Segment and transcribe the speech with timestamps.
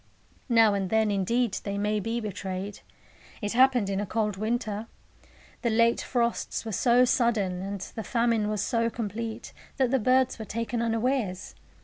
[0.49, 2.79] Now and then, indeed, they may be betrayed.
[3.39, 4.87] It happened in a cold winter.
[5.61, 10.39] The late frosts were so sudden, and the famine was so complete, that the birds
[10.39, 11.53] were taken unawares.